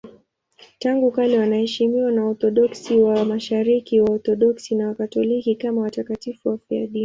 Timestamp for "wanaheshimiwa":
1.39-2.11